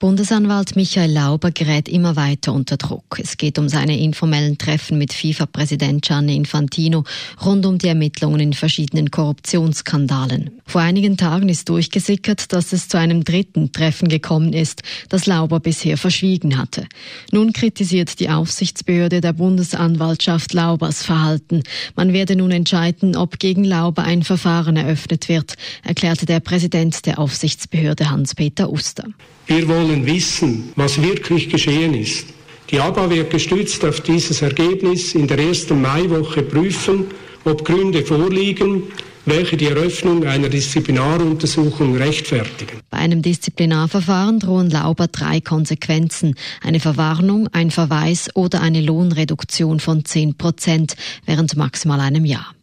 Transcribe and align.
Bundesanwalt 0.00 0.74
Michael 0.74 1.12
Lauber 1.12 1.52
gerät 1.52 1.88
immer 1.88 2.16
weiter 2.16 2.52
unter 2.52 2.76
Druck. 2.76 3.20
Es 3.22 3.36
geht 3.36 3.60
um 3.60 3.68
seine 3.68 3.96
informellen 3.96 4.58
Treffen 4.58 4.98
mit 4.98 5.12
FIFA-Präsident 5.12 6.04
Gianni 6.04 6.34
Infantino 6.34 7.04
rund 7.44 7.64
um 7.64 7.78
die 7.78 7.86
Ermittlungen 7.86 8.40
in 8.40 8.52
verschiedenen 8.54 9.12
Korruptionsskandalen. 9.12 10.50
Vor 10.66 10.80
einigen 10.80 11.16
Tagen 11.16 11.48
ist 11.48 11.68
durchgesickert, 11.68 12.52
dass 12.52 12.72
es 12.72 12.88
zu 12.88 12.98
einem 12.98 13.22
dritten 13.22 13.70
Treffen 13.70 14.08
gekommen 14.08 14.52
ist, 14.52 14.82
das 15.10 15.26
Lauber 15.26 15.60
bisher 15.60 15.96
verschwiegen 15.96 16.58
hatte. 16.58 16.88
Nun 17.30 17.52
kritisiert 17.52 18.18
die 18.18 18.30
Aufsichtsbehörde 18.30 19.20
der 19.20 19.32
Bundesanwaltschaft 19.32 20.54
Laubers 20.54 21.04
Verhalten. 21.04 21.62
Man 21.94 22.12
werde 22.12 22.34
nun 22.34 22.50
entscheiden, 22.50 23.14
ob 23.14 23.38
gegen 23.38 23.62
Lauber 23.62 24.02
ein 24.02 24.24
Verfahren 24.24 24.76
eröffnet 24.76 25.28
wird, 25.28 25.54
erklärte 25.84 26.26
der 26.26 26.40
Präsident 26.40 27.06
der 27.06 27.20
Aufsichtsbehörde 27.20 28.10
Hans-Peter 28.10 28.72
Uster. 28.72 29.04
Wir 29.46 29.68
wollen 29.68 30.06
wissen, 30.06 30.72
was 30.76 31.00
wirklich 31.02 31.50
geschehen 31.50 31.94
ist. 31.94 32.28
Die 32.70 32.80
ABA 32.80 33.10
wird 33.10 33.30
gestützt 33.30 33.84
auf 33.84 34.00
dieses 34.00 34.40
Ergebnis 34.40 35.14
in 35.14 35.26
der 35.26 35.38
ersten 35.38 35.82
Maiwoche 35.82 36.42
prüfen, 36.42 37.06
ob 37.44 37.64
Gründe 37.64 38.04
vorliegen, 38.04 38.84
welche 39.26 39.56
die 39.56 39.66
Eröffnung 39.66 40.24
einer 40.24 40.48
Disziplinaruntersuchung 40.48 41.96
rechtfertigen. 41.96 42.80
Bei 42.90 42.98
einem 42.98 43.22
Disziplinarverfahren 43.22 44.40
drohen 44.40 44.70
Lauber 44.70 45.08
drei 45.08 45.40
Konsequenzen. 45.40 46.34
Eine 46.62 46.80
Verwarnung, 46.80 47.48
ein 47.52 47.70
Verweis 47.70 48.30
oder 48.34 48.60
eine 48.60 48.80
Lohnreduktion 48.80 49.80
von 49.80 50.04
10 50.04 50.36
Prozent 50.36 50.96
während 51.26 51.56
maximal 51.56 52.00
einem 52.00 52.24
Jahr. 52.24 52.54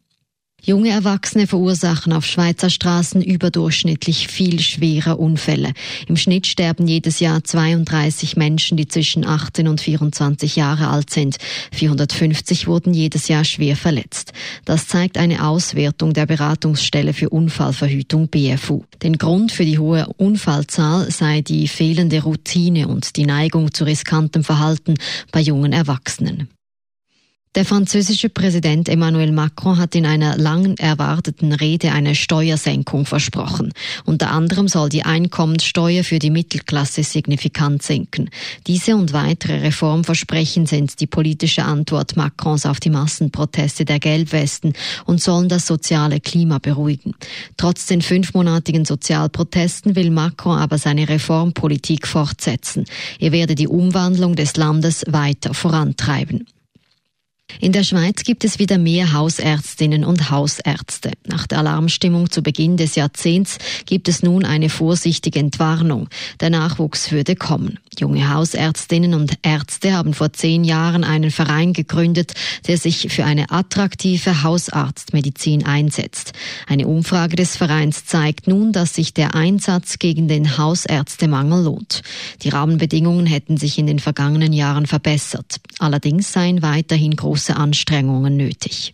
Junge 0.63 0.89
Erwachsene 0.89 1.47
verursachen 1.47 2.13
auf 2.13 2.23
Schweizer 2.23 2.69
Straßen 2.69 3.23
überdurchschnittlich 3.23 4.27
viel 4.27 4.59
schwere 4.59 5.17
Unfälle. 5.17 5.73
Im 6.07 6.17
Schnitt 6.17 6.45
sterben 6.45 6.87
jedes 6.87 7.19
Jahr 7.19 7.43
32 7.43 8.37
Menschen, 8.37 8.77
die 8.77 8.87
zwischen 8.87 9.25
18 9.25 9.67
und 9.67 9.81
24 9.81 10.55
Jahre 10.55 10.89
alt 10.89 11.09
sind. 11.09 11.37
450 11.71 12.67
wurden 12.67 12.93
jedes 12.93 13.27
Jahr 13.27 13.43
schwer 13.43 13.75
verletzt. 13.75 14.33
Das 14.63 14.85
zeigt 14.85 15.17
eine 15.17 15.47
Auswertung 15.47 16.13
der 16.13 16.27
Beratungsstelle 16.27 17.13
für 17.13 17.29
Unfallverhütung 17.29 18.27
BFU. 18.27 18.83
Den 19.01 19.17
Grund 19.17 19.51
für 19.51 19.65
die 19.65 19.79
hohe 19.79 20.05
Unfallzahl 20.17 21.09
sei 21.09 21.41
die 21.41 21.67
fehlende 21.67 22.21
Routine 22.21 22.87
und 22.87 23.15
die 23.15 23.25
Neigung 23.25 23.73
zu 23.73 23.83
riskantem 23.83 24.43
Verhalten 24.43 24.93
bei 25.31 25.39
jungen 25.39 25.73
Erwachsenen. 25.73 26.49
Der 27.53 27.65
französische 27.65 28.29
Präsident 28.29 28.87
Emmanuel 28.87 29.33
Macron 29.33 29.77
hat 29.77 29.93
in 29.95 30.05
einer 30.05 30.37
lang 30.37 30.77
erwarteten 30.77 31.51
Rede 31.51 31.91
eine 31.91 32.15
Steuersenkung 32.15 33.05
versprochen. 33.05 33.73
Unter 34.05 34.31
anderem 34.31 34.69
soll 34.69 34.87
die 34.87 35.03
Einkommenssteuer 35.03 36.05
für 36.05 36.19
die 36.19 36.29
Mittelklasse 36.29 37.03
signifikant 37.03 37.83
sinken. 37.83 38.29
Diese 38.67 38.95
und 38.95 39.11
weitere 39.11 39.57
Reformversprechen 39.57 40.65
sind 40.65 41.01
die 41.01 41.07
politische 41.07 41.65
Antwort 41.65 42.15
Macrons 42.15 42.65
auf 42.65 42.79
die 42.79 42.89
Massenproteste 42.89 43.83
der 43.83 43.99
Gelbwesten 43.99 44.71
und 45.03 45.19
sollen 45.19 45.49
das 45.49 45.67
soziale 45.67 46.21
Klima 46.21 46.59
beruhigen. 46.59 47.15
Trotz 47.57 47.85
den 47.85 48.01
fünfmonatigen 48.01 48.85
Sozialprotesten 48.85 49.97
will 49.97 50.11
Macron 50.11 50.57
aber 50.57 50.77
seine 50.77 51.09
Reformpolitik 51.09 52.07
fortsetzen. 52.07 52.85
Er 53.19 53.33
werde 53.33 53.55
die 53.55 53.67
Umwandlung 53.67 54.37
des 54.37 54.55
Landes 54.55 55.03
weiter 55.09 55.53
vorantreiben. 55.53 56.45
In 57.59 57.71
der 57.71 57.83
Schweiz 57.83 58.23
gibt 58.23 58.43
es 58.43 58.59
wieder 58.59 58.77
mehr 58.77 59.13
Hausärztinnen 59.13 60.05
und 60.05 60.29
Hausärzte. 60.29 61.11
Nach 61.27 61.47
der 61.47 61.59
Alarmstimmung 61.59 62.29
zu 62.31 62.41
Beginn 62.41 62.77
des 62.77 62.95
Jahrzehnts 62.95 63.57
gibt 63.85 64.07
es 64.07 64.23
nun 64.23 64.45
eine 64.45 64.69
vorsichtige 64.69 65.39
Entwarnung. 65.39 66.09
Der 66.39 66.49
Nachwuchs 66.49 67.11
würde 67.11 67.35
kommen. 67.35 67.79
Junge 67.99 68.33
Hausärztinnen 68.33 69.13
und 69.13 69.37
Ärzte 69.43 69.93
haben 69.93 70.13
vor 70.13 70.31
zehn 70.31 70.63
Jahren 70.63 71.03
einen 71.03 71.29
Verein 71.29 71.73
gegründet, 71.73 72.33
der 72.67 72.77
sich 72.77 73.11
für 73.11 73.25
eine 73.25 73.51
attraktive 73.51 74.43
Hausarztmedizin 74.43 75.65
einsetzt. 75.65 76.31
Eine 76.67 76.87
Umfrage 76.87 77.35
des 77.35 77.57
Vereins 77.57 78.05
zeigt 78.05 78.47
nun, 78.47 78.71
dass 78.71 78.95
sich 78.95 79.13
der 79.13 79.35
Einsatz 79.35 79.99
gegen 79.99 80.27
den 80.27 80.57
Hausärztemangel 80.57 81.65
lohnt. 81.65 82.01
Die 82.43 82.49
Rahmenbedingungen 82.49 83.25
hätten 83.25 83.57
sich 83.57 83.77
in 83.77 83.87
den 83.87 83.99
vergangenen 83.99 84.53
Jahren 84.53 84.85
verbessert. 84.85 85.57
Allerdings 85.79 86.31
seien 86.31 86.61
weiterhin 86.61 87.15
große 87.15 87.55
Anstrengungen 87.55 88.37
nötig. 88.37 88.93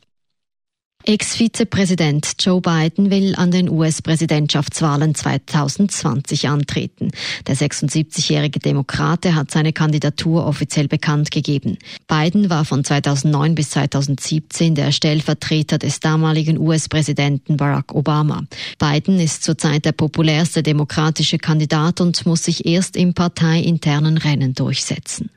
Ex-Vizepräsident 1.08 2.34
Joe 2.38 2.60
Biden 2.60 3.10
will 3.10 3.34
an 3.36 3.50
den 3.50 3.70
US-Präsidentschaftswahlen 3.70 5.16
2020 5.16 6.50
antreten. 6.50 7.12
Der 7.48 7.56
76-jährige 7.56 8.60
Demokrate 8.60 9.34
hat 9.34 9.50
seine 9.50 9.72
Kandidatur 9.72 10.46
offiziell 10.46 10.90
bekannt 10.90 11.32
gegeben. 11.32 11.78
Biden 12.10 12.50
war 12.50 12.66
von 12.66 12.84
2009 12.84 13.56
bis 13.56 13.70
2017 13.70 14.76
der 14.76 14.92
Stellvertreter 14.92 15.78
des 15.78 16.02
damaligen 16.02 16.58
US-Präsidenten 16.58 17.56
Barack 17.56 17.96
Obama. 17.96 18.44
Biden 18.78 19.18
ist 19.22 19.44
zurzeit 19.44 19.86
der 19.86 19.94
populärste 19.94 20.62
demokratische 20.62 21.38
Kandidat 21.38 22.02
und 22.02 22.26
muss 22.26 22.44
sich 22.44 22.66
erst 22.66 22.98
im 22.98 23.14
parteiinternen 23.14 24.18
Rennen 24.18 24.56
durchsetzen. 24.56 25.30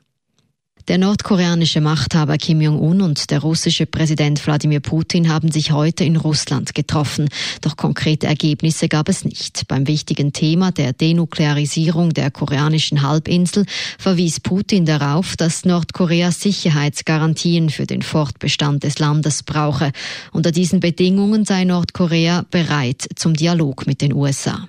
Der 0.91 0.97
nordkoreanische 0.97 1.79
Machthaber 1.79 2.35
Kim 2.35 2.59
Jong-un 2.59 3.01
und 3.01 3.31
der 3.31 3.39
russische 3.39 3.85
Präsident 3.85 4.45
Wladimir 4.45 4.81
Putin 4.81 5.29
haben 5.29 5.49
sich 5.49 5.71
heute 5.71 6.03
in 6.03 6.17
Russland 6.17 6.75
getroffen. 6.75 7.29
Doch 7.61 7.77
konkrete 7.77 8.27
Ergebnisse 8.27 8.89
gab 8.89 9.07
es 9.07 9.23
nicht. 9.23 9.69
Beim 9.69 9.87
wichtigen 9.87 10.33
Thema 10.33 10.73
der 10.73 10.91
Denuklearisierung 10.91 12.09
der 12.09 12.29
koreanischen 12.29 13.03
Halbinsel 13.03 13.65
verwies 13.97 14.41
Putin 14.41 14.85
darauf, 14.85 15.37
dass 15.37 15.63
Nordkorea 15.63 16.29
Sicherheitsgarantien 16.29 17.69
für 17.69 17.85
den 17.85 18.01
Fortbestand 18.01 18.83
des 18.83 18.99
Landes 18.99 19.43
brauche. 19.43 19.93
Unter 20.33 20.51
diesen 20.51 20.81
Bedingungen 20.81 21.45
sei 21.45 21.63
Nordkorea 21.63 22.43
bereit 22.51 23.07
zum 23.15 23.33
Dialog 23.33 23.87
mit 23.87 24.01
den 24.01 24.11
USA. 24.11 24.67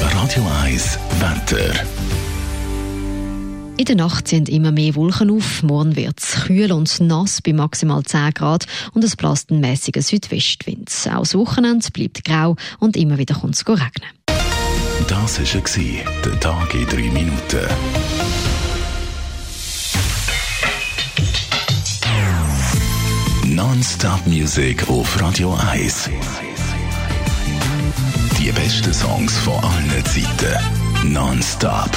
Radio 0.00 0.46
1 0.62 1.00
Wetter. 1.18 2.27
In 3.78 3.84
der 3.84 3.94
Nacht 3.94 4.26
sind 4.26 4.48
immer 4.48 4.72
mehr 4.72 4.96
Wolken 4.96 5.30
auf. 5.30 5.62
Morgen 5.62 5.94
wird 5.94 6.18
es 6.18 6.46
kühl 6.46 6.72
und 6.72 6.98
nass 7.00 7.40
bei 7.40 7.52
maximal 7.52 8.02
10 8.02 8.34
Grad 8.34 8.66
und 8.92 9.04
es 9.04 9.14
bläst 9.14 9.52
ein 9.52 9.60
mäßiger 9.60 10.02
Südwestwind. 10.02 10.90
Auch 11.14 11.20
das 11.20 11.36
Wochenende 11.36 11.88
bleibt 11.92 12.24
grau 12.24 12.56
und 12.80 12.96
immer 12.96 13.18
wieder 13.18 13.36
kommt 13.36 13.54
es 13.54 13.64
regnen. 13.68 14.10
Das 15.06 15.38
war 15.38 16.24
der 16.24 16.40
Tag 16.40 16.74
in 16.74 16.86
drei 16.86 17.08
Minuten. 17.08 17.68
Non-Stop 23.46 24.26
Music 24.26 24.88
auf 24.88 25.22
Radio 25.22 25.56
1. 25.70 26.10
Die 28.40 28.50
besten 28.50 28.92
Songs 28.92 29.38
von 29.38 29.54
allen 29.54 30.04
Zeiten. 30.04 31.12
Non-Stop. 31.12 31.96